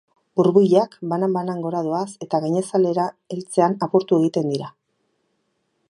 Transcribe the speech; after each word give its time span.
Burbuilak 0.39 0.95
banan-banan 1.11 1.61
gora 1.65 1.83
doaz 1.89 2.07
eta 2.27 2.39
gainazalera 2.45 3.05
heltzean 3.35 3.79
apurtu 3.89 4.21
egiten 4.23 4.53
dira. 4.57 4.73